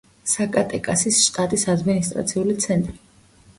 საკატეკასის 0.29 1.19
შტატის 1.27 1.67
ადმინისტრაციული 1.75 2.59
ცენტრი. 2.67 2.99